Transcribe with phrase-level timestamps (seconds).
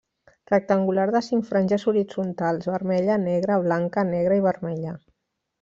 [0.51, 4.99] Rectangular de cinc franges horitzontals, vermella, negre, blanca, negre i vermella.